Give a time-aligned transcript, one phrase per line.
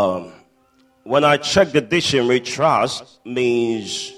[0.00, 0.32] Um,
[1.04, 4.10] when I check the dictionary, trust means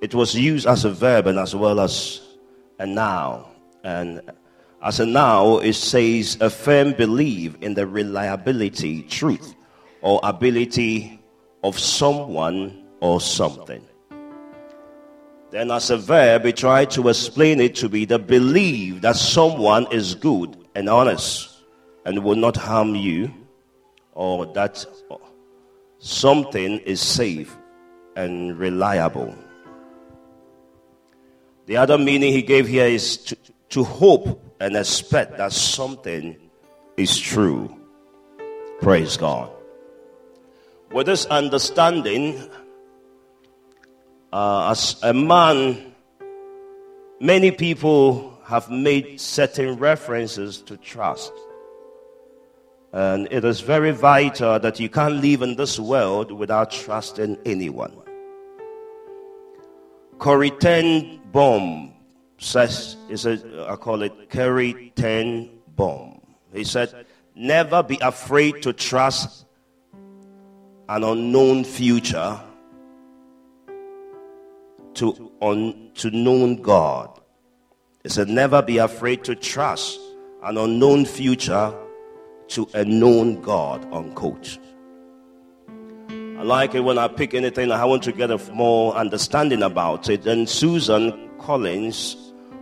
[0.00, 2.22] it was used as a verb and as well as
[2.78, 3.44] a noun.
[3.82, 4.22] And
[4.82, 9.54] as a noun, it says a firm belief in the reliability, truth,
[10.00, 11.20] or ability
[11.62, 13.84] of someone or something.
[15.50, 19.86] Then, as a verb, we try to explain it to be the belief that someone
[19.92, 21.50] is good and honest
[22.06, 23.43] and will not harm you,
[24.14, 24.84] or that
[25.98, 27.56] something is safe
[28.16, 29.34] and reliable.
[31.66, 33.36] The other meaning he gave here is to,
[33.70, 36.36] to hope and expect that something
[36.96, 37.74] is true.
[38.80, 39.50] Praise God.
[40.92, 42.50] With this understanding,
[44.32, 45.94] uh, as a man,
[47.20, 51.32] many people have made certain references to trust.
[52.94, 57.92] And it is very vital that you can't live in this world without trusting anyone.
[60.18, 61.92] Corrie ten Boom
[62.38, 66.20] says, is a, I call it Corrie ten Boom.
[66.52, 67.04] He said,
[67.34, 69.44] never be afraid to trust
[70.88, 72.40] an unknown future
[74.94, 77.20] to, un, to known God.
[78.04, 79.98] He said, never be afraid to trust
[80.44, 81.74] an unknown future
[82.48, 84.58] to a known God, unquote.
[86.08, 90.08] I like it when I pick anything, I want to get a more understanding about
[90.08, 90.26] it.
[90.26, 92.16] And Susan Collins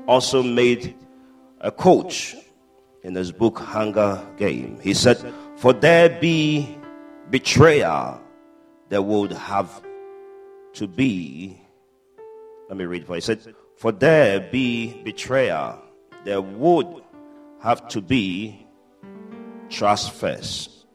[0.06, 0.94] also made
[1.60, 2.34] a quote
[3.02, 4.78] in his book Hunger Game.
[4.82, 5.18] He said,
[5.56, 6.78] For there be
[7.30, 8.20] betrayal,
[8.88, 9.82] there would have
[10.74, 11.60] to be.
[12.68, 13.16] Let me read for you.
[13.16, 15.82] He said, For there be betrayal,
[16.24, 17.02] there would
[17.62, 18.66] have to be
[19.72, 20.86] trust first.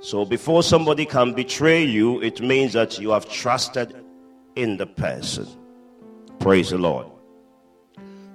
[0.00, 3.94] So before somebody can betray you, it means that you have trusted
[4.54, 5.46] in the person.
[6.38, 7.06] Praise the Lord.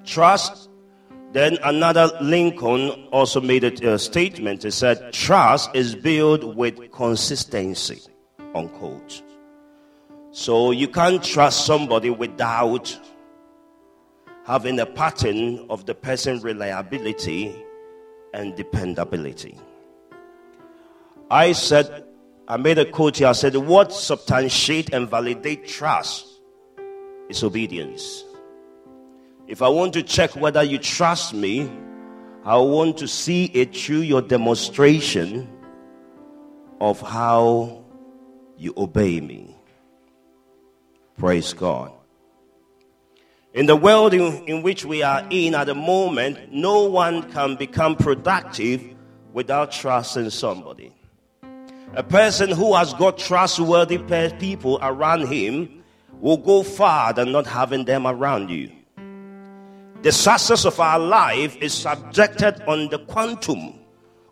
[0.04, 0.70] Trust.
[1.32, 4.64] Then another Lincoln also made a statement.
[4.64, 8.02] He said, Trust is built with consistency.
[8.54, 9.24] Unquote.
[10.32, 13.00] So you can't trust somebody without
[14.46, 17.56] having a pattern of the person's reliability
[18.34, 19.58] and dependability.
[21.30, 22.06] I said,
[22.48, 23.28] I made a quote here.
[23.28, 26.28] I said, What substantiate and validate trust
[27.30, 28.24] is obedience.
[29.48, 31.70] If I want to check whether you trust me,
[32.46, 35.50] I want to see it through your demonstration
[36.82, 37.84] of how
[38.58, 39.56] you obey me.
[41.18, 41.92] Praise God.
[43.54, 47.56] In the world in, in, which we are in at the moment, no one can
[47.56, 48.84] become productive
[49.32, 50.92] without trusting somebody.
[51.94, 54.00] A person who has got trustworthy
[54.40, 55.84] people around him
[56.20, 58.72] will go far than not having them around you.
[60.02, 63.76] The success of our life is subjected on the quantum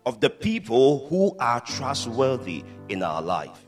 [0.04, 3.66] of the people who are trustworthy in our life.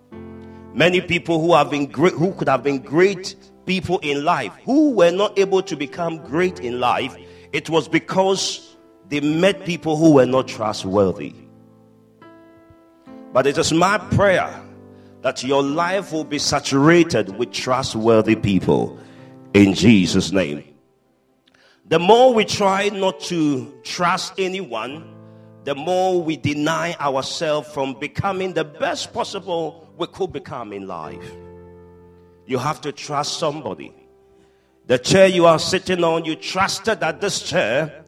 [0.75, 3.37] Many people who have been great, who could have been great
[3.67, 7.17] people in life who were not able to become great in life,
[7.53, 8.77] it was because
[9.09, 11.35] they met people who were not trustworthy.
[13.33, 14.63] But it is my prayer
[15.23, 18.99] that your life will be saturated with trustworthy people
[19.55, 20.63] in Jesus' name.
[21.87, 25.15] The more we try not to trust anyone,
[25.65, 31.35] the more we deny ourselves from becoming the best possible we could become in life.
[32.47, 33.93] You have to trust somebody.
[34.87, 38.05] The chair you are sitting on, you trusted that this chair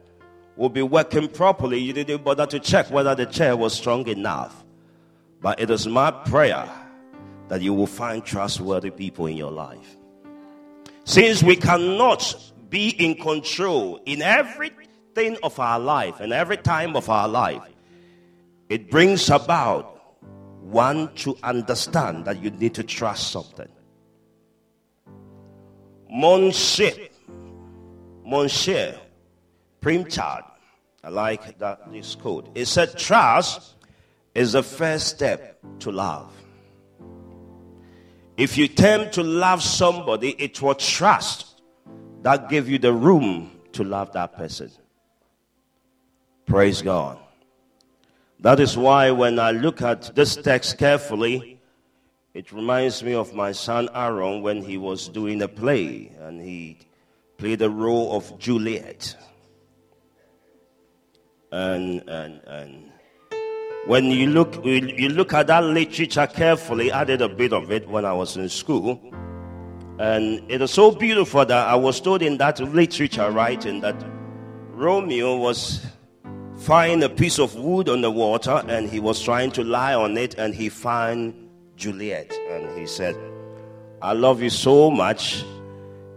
[0.55, 1.79] will be working properly.
[1.79, 4.63] You didn't bother to check whether the chair was strong enough.
[5.41, 6.69] But it is my prayer
[7.47, 9.97] that you will find trustworthy people in your life.
[11.03, 12.35] Since we cannot
[12.69, 17.61] be in control in everything of our life and every time of our life,
[18.69, 20.17] it brings about
[20.61, 23.69] one to understand that you need to trust something.
[26.11, 27.09] Munshi,
[28.25, 28.97] Munshi
[29.81, 30.43] Premchand,
[31.03, 32.49] I like that this quote.
[32.55, 33.75] It said, Trust
[34.33, 36.33] is the first step to love.
[38.37, 41.61] If you attempt to love somebody, it was trust
[42.21, 44.71] that gave you the room to love that person.
[46.45, 47.17] Praise God.
[48.39, 51.56] That is why when I look at this text carefully,
[52.37, 56.77] it reminds me of my son Aaron when he was doing a play and he
[57.39, 59.17] played the role of Juliet.
[61.51, 62.91] And, and, and
[63.87, 67.89] when you look you look at that literature carefully, I did a bit of it
[67.89, 69.01] when I was in school.
[69.97, 73.95] And it is so beautiful that I was told in that literature writing that
[74.73, 75.83] Romeo was
[76.55, 80.17] finding a piece of wood on the water and he was trying to lie on
[80.17, 81.46] it and he found
[81.77, 83.15] Juliet and he said,
[84.01, 85.45] I love you so much.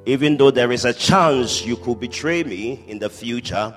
[0.07, 3.75] Even though there is a chance you could betray me in the future,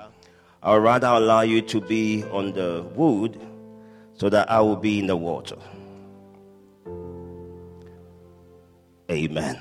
[0.62, 3.38] I'd rather allow you to be on the wood
[4.14, 5.56] so that I will be in the water.
[9.10, 9.60] Amen.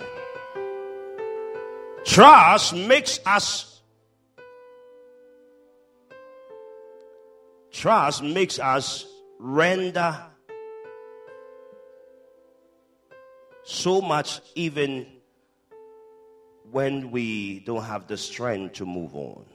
[2.05, 3.81] Trust makes us
[7.71, 9.05] trust makes us
[9.39, 10.17] render
[13.63, 15.05] so much even
[16.71, 19.45] when we don't have the strength to move on.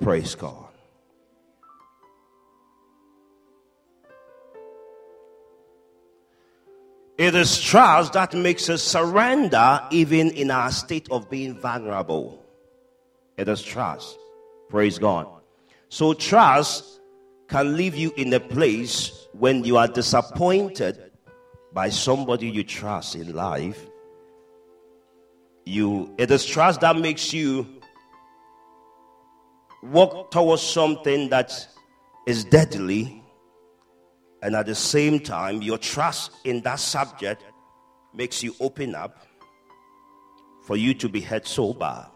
[0.00, 0.68] Praise God.
[7.16, 12.41] It is trust that makes us surrender even in our state of being vulnerable.
[13.36, 14.18] It is trust.
[14.68, 15.26] Praise God.
[15.88, 17.00] So, trust
[17.48, 21.10] can leave you in a place when you are disappointed
[21.72, 23.86] by somebody you trust in life.
[25.64, 27.66] You, it is trust that makes you
[29.82, 31.66] walk towards something that
[32.26, 33.22] is deadly
[34.42, 37.44] and at the same time, your trust in that subject
[38.12, 39.24] makes you open up
[40.64, 42.08] for you to be hurt so sober.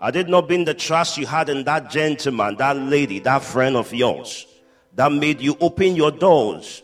[0.00, 3.76] Had it not been the trust you had in that gentleman, that lady, that friend
[3.76, 4.46] of yours,
[4.94, 6.82] that made you open your doors.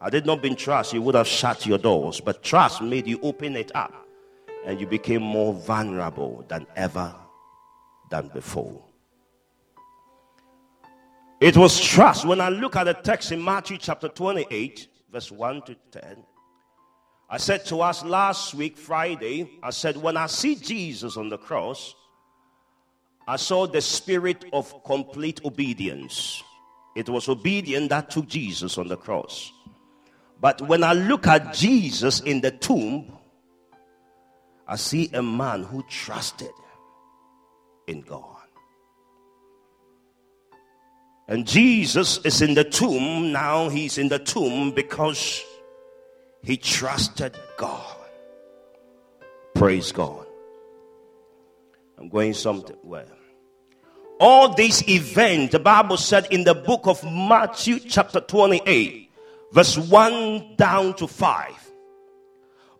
[0.00, 2.20] Had it not been trust, you would have shut your doors.
[2.20, 3.92] But trust made you open it up.
[4.66, 7.14] And you became more vulnerable than ever
[8.10, 8.82] than before.
[11.40, 12.24] It was trust.
[12.24, 16.24] When I look at the text in Matthew chapter 28, verse 1 to 10,
[17.28, 21.38] I said to us last week, Friday, I said, when I see Jesus on the
[21.38, 21.94] cross,
[23.26, 26.42] I saw the spirit of complete obedience.
[26.94, 29.52] It was obedience that took Jesus on the cross.
[30.40, 33.10] But when I look at Jesus in the tomb,
[34.66, 36.52] I see a man who trusted
[37.86, 38.34] in God.
[41.26, 43.32] And Jesus is in the tomb.
[43.32, 45.42] Now he's in the tomb because
[46.42, 47.96] he trusted God.
[49.54, 50.23] Praise God.
[52.04, 53.06] I'm going somewhere.
[54.20, 59.10] All these events, the Bible said in the book of Matthew, chapter 28,
[59.52, 61.72] verse 1 down to 5.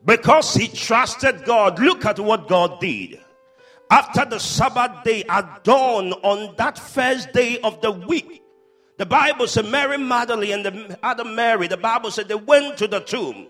[0.04, 3.18] Because he trusted God, look at what God did.
[3.90, 8.42] After the Sabbath day at dawn on that first day of the week,
[8.98, 12.86] the Bible said Mary Magdalene and the other Mary, the Bible said they went to
[12.86, 13.46] the tomb.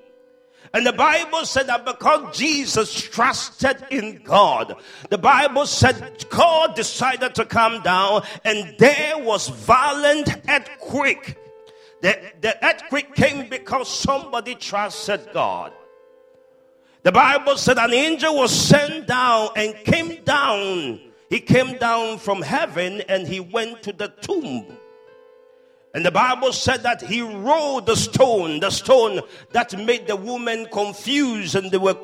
[0.75, 4.75] And the Bible said that because Jesus trusted in God,
[5.09, 11.37] the Bible said God decided to come down and there was violent earthquake.
[12.03, 15.73] The, the earthquake came because somebody trusted God.
[17.05, 20.99] The Bible said an angel was sent down and came down.
[21.31, 24.76] He came down from heaven and he went to the tomb.
[25.95, 29.21] And the Bible said that he rolled the stone, the stone
[29.53, 31.97] that made the woman confused, and they were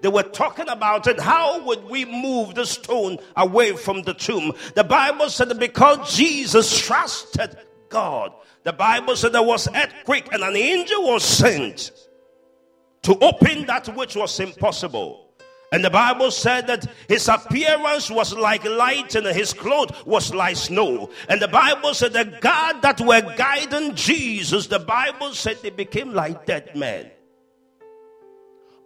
[0.00, 1.20] they were talking about it.
[1.20, 4.52] How would we move the stone away from the tomb?
[4.74, 7.56] The Bible said that because Jesus trusted
[7.88, 8.32] God,
[8.64, 11.92] the Bible said there was earthquake and an angel was sent
[13.02, 15.21] to open that which was impossible.
[15.72, 20.56] And the Bible said that his appearance was like light and his clothes was like
[20.56, 21.08] snow.
[21.30, 26.12] And the Bible said the God that were guiding Jesus, the Bible said they became
[26.12, 27.10] like dead men.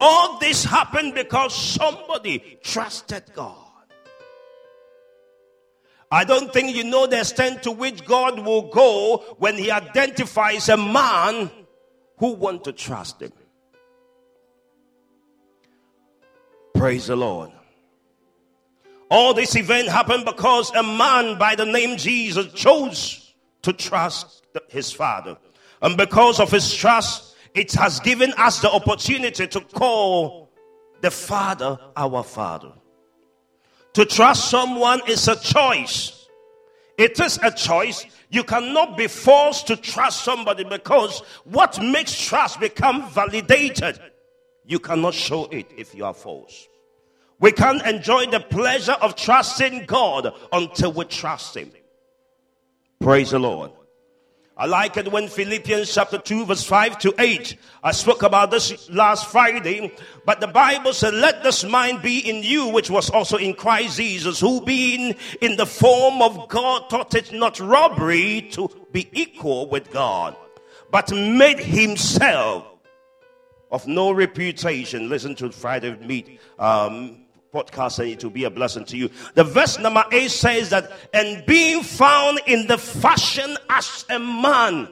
[0.01, 3.57] All this happened because somebody trusted God.
[6.09, 10.69] I don't think you know the extent to which God will go when he identifies
[10.69, 11.51] a man
[12.19, 13.33] who want to trust him.
[16.77, 17.51] Praise the Lord.
[19.11, 24.93] All this event happened because a man by the name Jesus chose to trust his
[24.93, 25.39] father.
[25.81, 30.51] And because of his trust, it has given us the opportunity to call
[31.01, 32.73] the father our father.
[33.95, 36.27] To trust someone is a choice.
[36.99, 38.05] It is a choice.
[38.31, 43.99] You cannot be forced to trust somebody because what makes trust become validated
[44.67, 46.67] You cannot show it if you are false.
[47.39, 51.71] We can't enjoy the pleasure of trusting God until we trust Him.
[53.01, 53.71] Praise the Lord.
[54.59, 57.57] I like it when Philippians chapter 2 verse 5 to 8.
[57.85, 59.93] I spoke about this last Friday,
[60.25, 63.99] but the Bible said, let this mind be in you, which was also in Christ
[63.99, 69.69] Jesus, who being in the form of God thought it not robbery to be equal
[69.69, 70.35] with God,
[70.91, 72.65] but made himself
[73.71, 75.09] of no reputation.
[75.09, 79.11] Listen to Friday meet, um, podcast and it will be a blessing to you.
[79.35, 84.89] The verse number eight says that, and being found in the fashion as a man,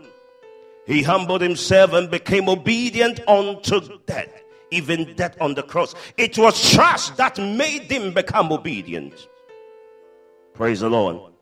[0.86, 5.94] he humbled himself and became obedient unto death, even death on the cross.
[6.16, 9.28] It was trust that made him become obedient.
[10.54, 11.32] Praise the Lord.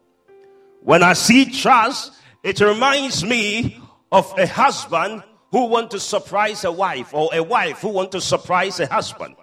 [0.83, 2.13] When I see trust,
[2.43, 7.81] it reminds me of a husband who want to surprise a wife or a wife
[7.81, 9.37] who want to surprise a husband.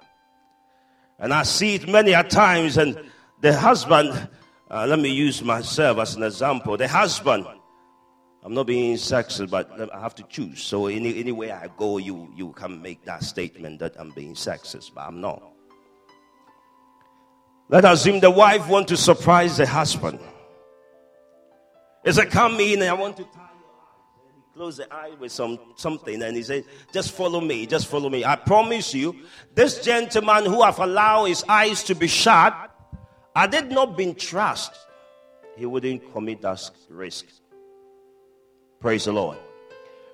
[1.19, 2.77] And I see it many a times.
[2.77, 2.99] And
[3.41, 4.27] the husband,
[4.71, 6.77] uh, let me use myself as an example.
[6.77, 7.45] The husband,
[8.43, 10.63] I'm not being sexist, but I have to choose.
[10.63, 14.93] So any, anywhere I go, you, you can make that statement that I'm being sexist,
[14.95, 15.43] but I'm not.
[17.69, 20.19] Let us assume the wife want to surprise the husband.
[22.03, 23.27] It's a come in and I want to
[24.59, 28.25] close the eye with some something and he said, Just follow me, just follow me.
[28.25, 29.15] I promise you,
[29.55, 32.53] this gentleman who have allowed his eyes to be shut,
[33.33, 34.73] I did not been trust,
[35.55, 37.27] he wouldn't commit that risk.
[38.81, 39.37] Praise the Lord.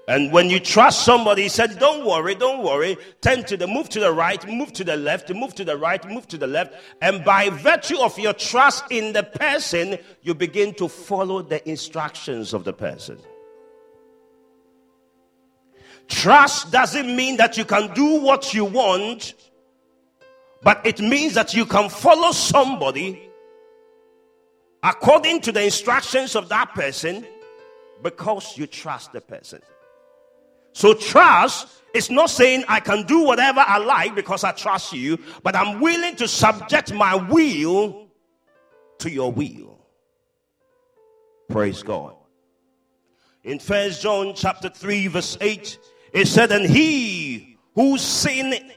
[0.08, 2.98] And when you trust somebody, he said, Don't worry, don't worry.
[3.22, 6.08] Tend to the move to the right, move to the left, move to the right,
[6.08, 6.76] move to the left.
[7.02, 12.54] And by virtue of your trust in the person, you begin to follow the instructions
[12.54, 13.18] of the person.
[16.08, 19.34] Trust doesn't mean that you can do what you want,
[20.62, 23.30] but it means that you can follow somebody
[24.84, 27.26] according to the instructions of that person
[28.04, 29.62] because you trust the person.
[30.74, 35.18] So, trust is not saying I can do whatever I like because I trust you,
[35.42, 38.08] but I'm willing to subject my will
[39.00, 39.80] to your will.
[41.50, 42.16] Praise God.
[43.44, 45.80] In First John chapter 3, verse 8,
[46.16, 48.72] it said, And he whose sin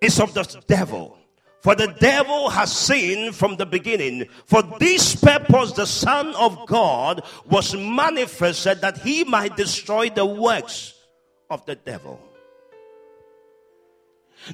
[0.00, 1.18] is of the devil.
[1.60, 4.26] For the devil has sinned from the beginning.
[4.46, 10.94] For this purpose, the Son of God was manifested that he might destroy the works
[11.50, 12.20] of the devil.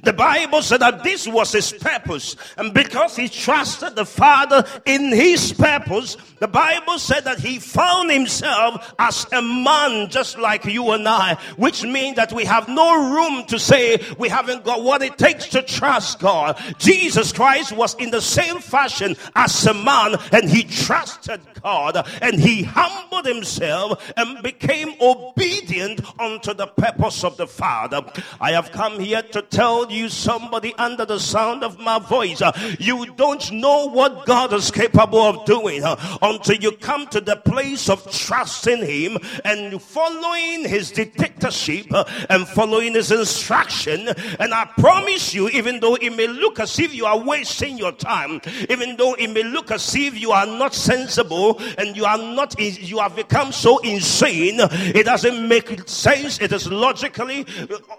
[0.01, 2.35] The Bible said that this was his purpose.
[2.57, 8.11] And because he trusted the Father in his purpose, the Bible said that he found
[8.11, 13.13] himself as a man just like you and I, which means that we have no
[13.13, 16.59] room to say we haven't got what it takes to trust God.
[16.77, 22.39] Jesus Christ was in the same fashion as a man and he trusted God and
[22.39, 28.01] he humbled himself and became obedient unto the purpose of the Father.
[28.41, 32.41] I have come here to tell tell you somebody under the sound of my voice,
[32.79, 35.83] you don't know what God is capable of doing
[36.21, 41.87] until you come to the place of trusting Him and following His dictatorship
[42.29, 44.07] and following His instruction.
[44.39, 47.91] And I promise you, even though it may look as if you are wasting your
[47.91, 52.17] time, even though it may look as if you are not sensible and you are
[52.17, 56.39] not, you have become so insane, it doesn't make sense.
[56.39, 57.45] It is logically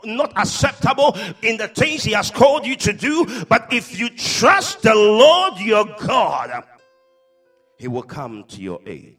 [0.05, 3.45] not acceptable in the things He has called you to do.
[3.49, 6.65] But if you trust the Lord your God,
[7.79, 9.19] He will come to your aid.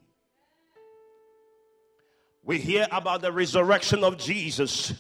[2.44, 4.94] We hear about the resurrection of Jesus.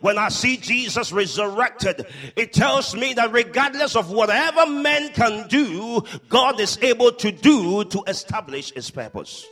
[0.00, 6.02] When I see Jesus resurrected, it tells me that regardless of whatever man can do,
[6.28, 9.46] God is able to do to establish his purpose.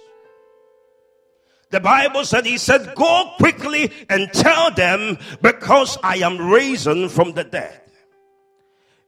[1.70, 7.32] The Bible said, He said, Go quickly and tell them because I am risen from
[7.32, 7.80] the dead.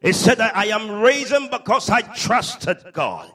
[0.01, 3.33] He said that I am risen because I trusted God.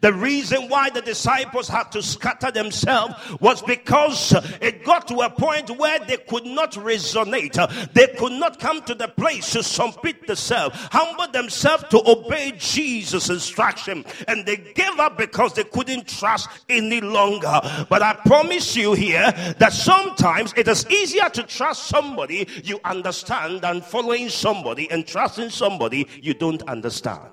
[0.00, 5.30] The reason why the disciples had to scatter themselves was because it got to a
[5.30, 7.56] point where they could not resonate.
[7.92, 13.30] They could not come to the place to submit themselves, humble themselves to obey Jesus'
[13.30, 14.04] instruction.
[14.28, 17.60] And they gave up because they couldn't trust any longer.
[17.88, 23.62] But I promise you here that sometimes it is easier to trust somebody you understand
[23.62, 27.30] than following somebody and trusting somebody you don't understand.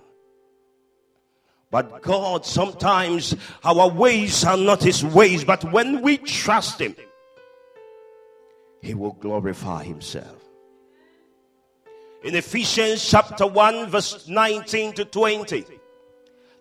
[1.72, 6.96] But God, sometimes our ways are not His ways, but when we trust Him,
[8.82, 10.36] He will glorify Himself.
[12.24, 15.66] in Ephesians chapter 1, verse 19 to 20.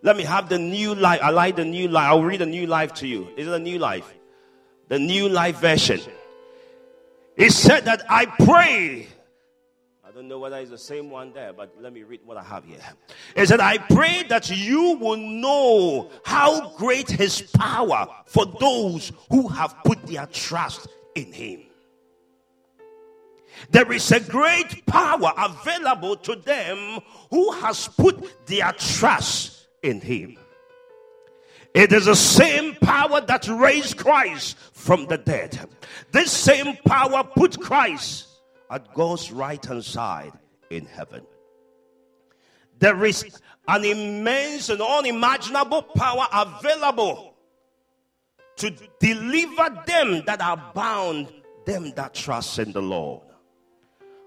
[0.01, 1.19] Let me have the new life.
[1.21, 2.07] I like the new life.
[2.07, 3.27] I'll read the new life to you.
[3.35, 4.13] Is it a new life?
[4.87, 5.99] The new life version.
[7.35, 9.07] It said that I pray.
[10.09, 12.41] I don't know whether it's the same one there, but let me read what I
[12.41, 12.79] have here.
[13.35, 19.47] It said, I pray that you will know how great his power for those who
[19.49, 21.61] have put their trust in him.
[23.69, 30.37] There is a great power available to them who has put their trust in him.
[31.75, 35.59] It is the same power that raised Christ from the dead.
[36.11, 38.28] This same power put Christ
[38.69, 40.33] at God's right hand side
[40.69, 41.25] in heaven.
[42.79, 43.25] There is
[43.67, 47.35] an immense and unimaginable power available
[48.57, 51.31] to deliver them that are bound,
[51.65, 53.21] them that trust in the Lord.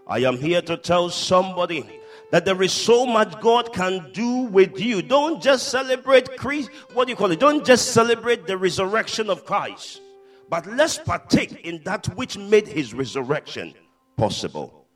[0.06, 1.84] I am here to tell somebody
[2.30, 5.02] that there is so much God can do with you.
[5.02, 7.40] Don't just celebrate Christ, what do you call it?
[7.40, 10.00] Don't just celebrate the resurrection of Christ,
[10.49, 13.75] but let's partake in that which made his resurrection
[14.16, 14.87] possible.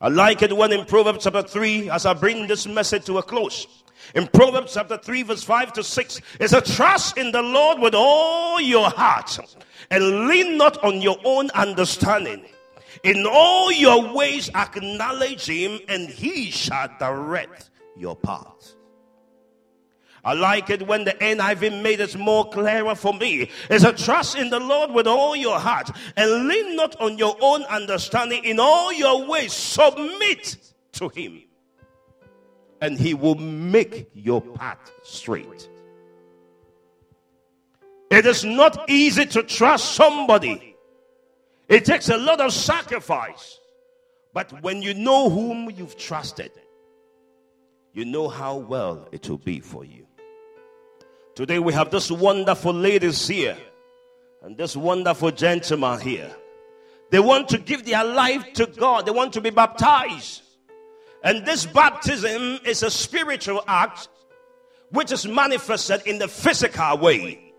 [0.00, 3.22] I like it when in Proverbs chapter 3, as I bring this message to a
[3.22, 3.66] close,
[4.14, 7.94] in Proverbs chapter 3, verse 5 to 6, is a trust in the Lord with
[7.94, 9.38] all your heart
[9.90, 12.44] and lean not on your own understanding.
[13.02, 18.74] In all your ways, acknowledge him, and he shall direct your path.
[20.24, 23.50] I like it when the NIV made it more clearer for me.
[23.68, 27.36] It's a trust in the Lord with all your heart and lean not on your
[27.40, 28.44] own understanding.
[28.44, 30.56] In all your ways, submit
[30.92, 31.42] to Him,
[32.80, 35.68] and He will make your path straight.
[38.10, 40.74] It is not easy to trust somebody
[41.68, 43.60] it takes a lot of sacrifice.
[44.32, 46.50] But when you know whom you've trusted,
[47.92, 50.03] you know how well it will be for you.
[51.34, 53.56] Today we have this wonderful ladies here
[54.42, 56.30] and this wonderful gentleman here.
[57.10, 59.04] They want to give their life to God.
[59.06, 60.42] They want to be baptized.
[61.24, 64.08] And this baptism is a spiritual act
[64.90, 67.52] which is manifested in the physical way.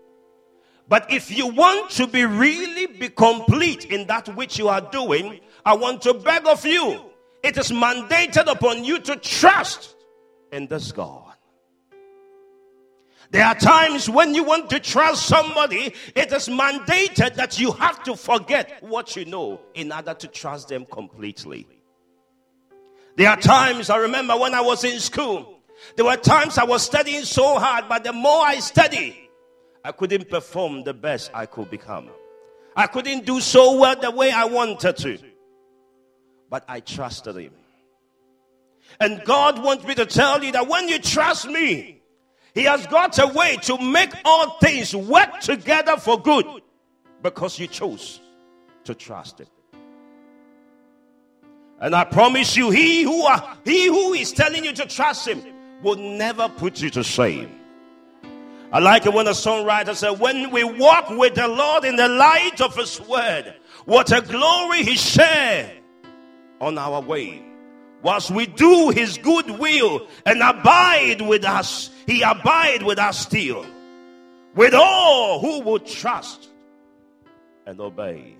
[0.88, 5.40] But if you want to be really be complete in that which you are doing,
[5.66, 7.00] I want to beg of you.
[7.42, 9.96] It is mandated upon you to trust
[10.50, 11.25] in this God.
[13.30, 18.02] There are times when you want to trust somebody, it is mandated that you have
[18.04, 21.66] to forget what you know in order to trust them completely.
[23.16, 25.60] There are times I remember when I was in school,
[25.96, 29.28] there were times I was studying so hard, but the more I study,
[29.84, 32.10] I couldn't perform the best I could become.
[32.74, 35.18] I couldn't do so well the way I wanted to.
[36.50, 37.52] But I trusted Him.
[39.00, 42.02] And God wants me to tell you that when you trust me,
[42.56, 46.46] He has got a way to make all things work together for good
[47.22, 48.18] because you chose
[48.84, 49.46] to trust Him.
[51.78, 55.42] And I promise you, He who, are, he who is telling you to trust Him
[55.82, 57.50] will never put you to shame.
[58.72, 62.08] I like it when the songwriter said, When we walk with the Lord in the
[62.08, 65.72] light of His word, what a glory He shared
[66.58, 67.45] on our way.
[68.06, 73.66] Whilst we do His good will and abide with us, He abide with us still.
[74.54, 76.48] With all who will trust
[77.66, 78.36] and obey.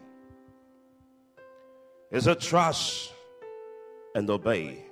[2.13, 3.13] It's a trust
[4.15, 4.85] and obey.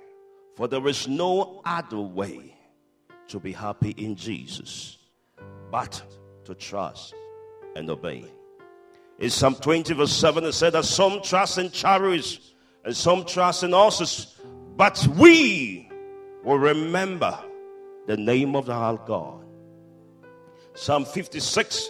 [0.57, 2.53] For there is no other way
[3.29, 4.97] to be happy in Jesus
[5.71, 6.03] but
[6.43, 7.13] to trust
[7.77, 8.25] and obey.
[9.19, 12.51] In Psalm 20, verse 7, it said that some trust in chariots
[12.83, 14.35] and some trust in horses,
[14.75, 15.89] but we
[16.43, 17.37] will remember
[18.07, 19.43] the name of our God.
[20.75, 21.89] Psalm 56,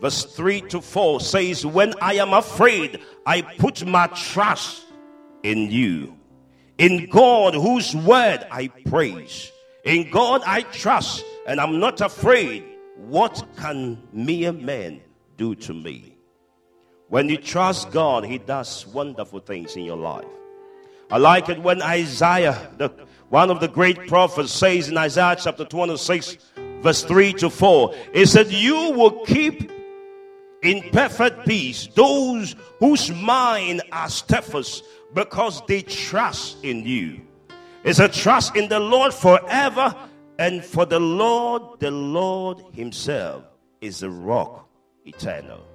[0.00, 4.84] verse 3 to 4 says, When I am afraid, I put my trust
[5.42, 6.16] in you.
[6.78, 9.50] In God, whose word I praise.
[9.84, 12.64] In God I trust, and I'm not afraid.
[12.96, 15.00] What can mere men
[15.36, 16.16] do to me?
[17.08, 20.24] When you trust God, He does wonderful things in your life.
[21.10, 22.90] I like it when Isaiah, the,
[23.30, 26.36] one of the great prophets, says in Isaiah chapter 26,
[26.82, 29.72] verse 3 to 4, He said, You will keep
[30.62, 37.20] in perfect peace those whose mind are steadfast because they trust in you.
[37.82, 39.94] It's a trust in the Lord forever
[40.38, 43.44] and for the Lord, the Lord Himself
[43.80, 44.68] is a rock
[45.04, 45.69] eternal.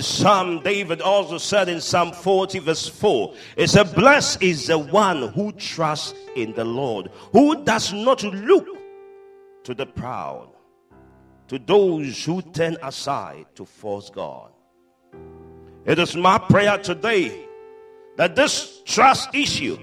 [0.00, 5.28] Psalm David also said in Psalm 40, verse 4, it said, Blessed is the one
[5.32, 8.66] who trusts in the Lord, who does not look
[9.64, 10.48] to the proud,
[11.48, 14.50] to those who turn aside to false God.
[15.84, 17.46] It is my prayer today
[18.16, 19.78] that this trust issue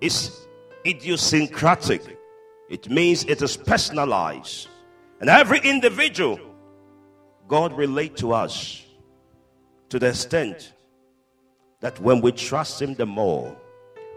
[0.00, 0.46] is
[0.86, 2.02] idiosyncratic.
[2.70, 4.68] It means it is personalized.
[5.20, 6.38] And every individual,
[7.48, 8.84] God relate to us
[9.94, 10.72] to the extent
[11.78, 13.56] that when we trust Him the more,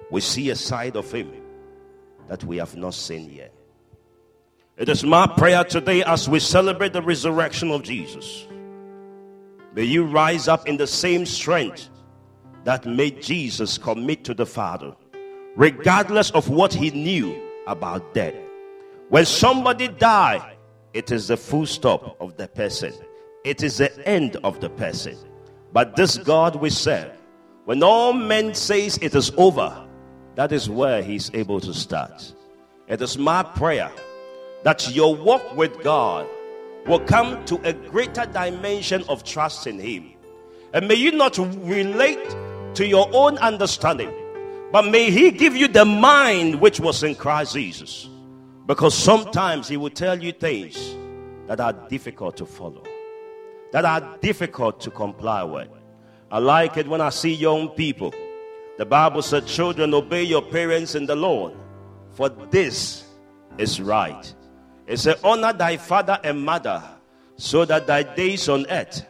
[0.10, 1.32] we see a side of Him
[2.28, 3.54] that we have not seen yet.
[4.78, 8.48] It is my prayer today as we celebrate the resurrection of Jesus.
[9.76, 11.92] May you rise up in the same strength
[12.64, 14.96] that made Jesus commit to the Father,
[15.56, 18.34] regardless of what he knew about death.
[19.10, 20.58] When somebody die,
[20.96, 22.94] it is the full stop of the person.
[23.44, 25.16] It is the end of the person.
[25.74, 27.12] But this God we serve,
[27.66, 29.86] when all men says it is over,
[30.36, 32.34] that is where he's able to start.
[32.88, 33.92] It is my prayer
[34.64, 36.28] that your walk with God
[36.86, 40.14] will come to a greater dimension of trust in him.
[40.74, 42.36] And may you not relate
[42.76, 44.14] to your own understanding,
[44.72, 48.10] but may he give you the mind which was in Christ Jesus.
[48.66, 50.96] Because sometimes he will tell you things
[51.48, 52.84] that are difficult to follow
[53.72, 55.70] that are difficult to comply with.
[56.32, 58.14] I like it when I see young people.
[58.78, 61.54] The Bible said, Children, obey your parents in the Lord,
[62.12, 63.06] for this
[63.58, 64.34] is right.
[64.86, 66.84] It said, Honor thy father and mother,
[67.36, 69.06] so that thy days on earth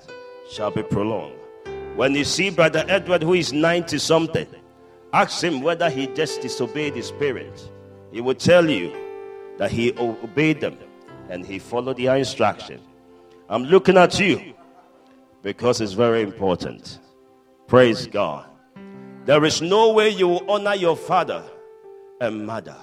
[0.50, 1.36] shall be prolonged.
[1.96, 4.48] When you see Brother Edward, who is 90 something,
[5.14, 7.70] ask him whether he just disobeyed his parents.
[8.12, 8.96] He will tell you
[9.58, 10.78] that he obeyed them
[11.30, 12.82] and he followed their instruction.
[13.50, 14.54] I'm looking at you
[15.42, 17.00] because it's very important.
[17.68, 18.46] Praise God.
[19.26, 21.44] There is no way you will honor your father
[22.20, 22.76] and mother.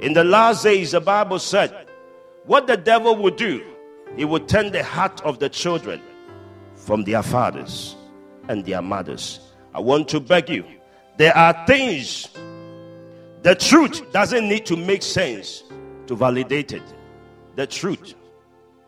[0.00, 1.88] In the last days, the Bible said,
[2.44, 3.64] what the devil would do,
[4.16, 6.00] he would turn the heart of the children
[6.76, 7.96] from their fathers
[8.48, 9.40] and their mothers.
[9.74, 10.64] I want to beg you,
[11.16, 12.28] there are things
[13.42, 15.64] the truth doesn't need to make sense
[16.06, 16.82] to validate it.
[17.56, 18.14] The truth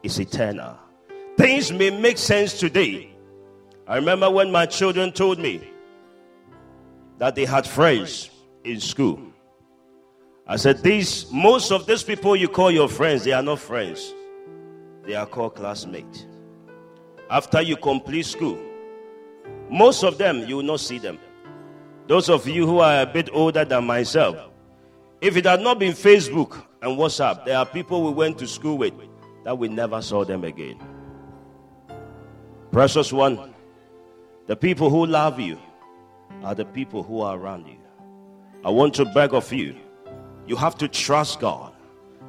[0.03, 0.79] is eternal.
[1.41, 3.09] Things may make sense today.
[3.89, 5.67] I remember when my children told me
[7.17, 8.29] that they had friends
[8.63, 9.19] in school.
[10.47, 14.13] I said, These most of these people you call your friends, they are not friends.
[15.07, 16.27] They are called classmates.
[17.31, 18.59] After you complete school,
[19.71, 21.19] most of them you will not see them.
[22.07, 24.37] Those of you who are a bit older than myself,
[25.23, 28.77] if it had not been Facebook and WhatsApp, there are people we went to school
[28.77, 28.93] with
[29.45, 30.79] that we never saw them again.
[32.73, 33.53] Precious one,
[34.47, 35.59] the people who love you
[36.45, 37.79] are the people who are around you.
[38.65, 39.75] I want to beg of you,
[40.47, 41.73] you have to trust God.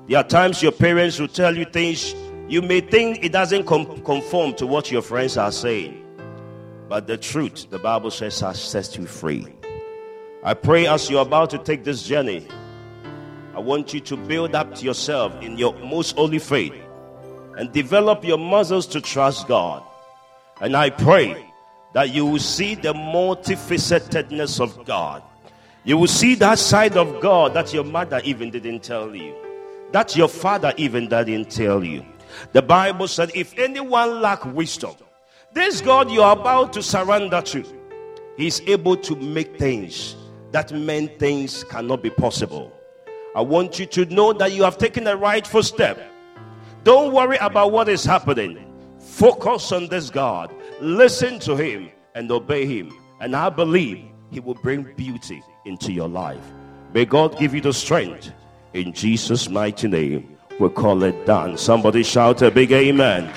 [0.07, 2.15] There are times your parents will tell you things
[2.47, 6.03] you may think it doesn't com- conform to what your friends are saying.
[6.89, 9.45] But the truth, the Bible says, has set you free.
[10.43, 12.47] I pray as you're about to take this journey,
[13.53, 16.73] I want you to build up yourself in your most holy faith
[17.57, 19.83] and develop your muscles to trust God.
[20.61, 21.51] And I pray
[21.93, 25.23] that you will see the multifacetedness of God.
[25.83, 29.35] You will see that side of God that your mother even didn't tell you,
[29.91, 32.05] that your father even didn't tell you.
[32.53, 34.95] The Bible said, if anyone lack wisdom,
[35.53, 37.65] this God you are about to surrender to,
[38.37, 40.15] He's able to make things
[40.51, 42.71] that men things cannot be possible.
[43.35, 45.99] I want you to know that you have taken the rightful step.
[46.83, 48.70] Don't worry about what is happening.
[49.11, 50.55] Focus on this God.
[50.79, 52.97] Listen to Him and obey Him.
[53.19, 56.41] And I believe He will bring beauty into your life.
[56.93, 58.31] May God give you the strength.
[58.73, 61.57] In Jesus' mighty name, we call it done.
[61.57, 63.29] Somebody shout a big amen.